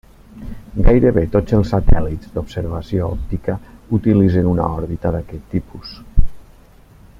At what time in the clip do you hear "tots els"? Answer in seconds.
1.35-1.69